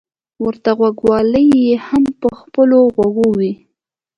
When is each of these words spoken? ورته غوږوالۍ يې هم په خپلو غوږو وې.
ورته 0.45 0.71
غوږوالۍ 0.77 1.47
يې 1.65 1.75
هم 1.87 2.03
په 2.21 2.27
خپلو 2.39 2.77
غوږو 2.95 3.27
وې. 3.37 3.51